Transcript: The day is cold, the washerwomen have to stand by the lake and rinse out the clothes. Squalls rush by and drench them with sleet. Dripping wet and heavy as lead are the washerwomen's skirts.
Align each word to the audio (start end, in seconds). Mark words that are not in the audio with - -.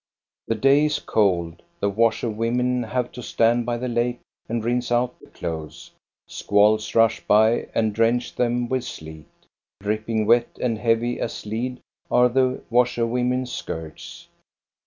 The 0.47 0.55
day 0.55 0.85
is 0.85 0.97
cold, 0.97 1.61
the 1.79 1.87
washerwomen 1.87 2.81
have 2.81 3.11
to 3.11 3.21
stand 3.21 3.67
by 3.67 3.77
the 3.77 3.87
lake 3.87 4.19
and 4.49 4.63
rinse 4.63 4.91
out 4.91 5.19
the 5.19 5.27
clothes. 5.29 5.91
Squalls 6.27 6.95
rush 6.95 7.19
by 7.27 7.67
and 7.75 7.93
drench 7.93 8.33
them 8.33 8.67
with 8.67 8.83
sleet. 8.83 9.27
Dripping 9.79 10.25
wet 10.25 10.57
and 10.59 10.79
heavy 10.79 11.19
as 11.19 11.45
lead 11.45 11.81
are 12.09 12.29
the 12.29 12.63
washerwomen's 12.71 13.51
skirts. 13.51 14.27